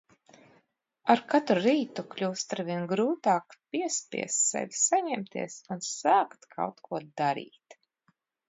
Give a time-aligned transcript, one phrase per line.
[1.15, 7.79] Ar katru rītu kļūst aizvien grūtāk piespiest sevi saņemties un sākt kaut ko darīt.